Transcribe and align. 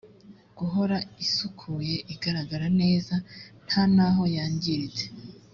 guhora 0.57 0.97
isukuye 1.23 1.95
igaragara 2.13 2.67
neza 2.81 3.13
nta 3.65 3.81
n 3.95 3.97
aho 4.07 4.23
yangiritse 4.35 5.05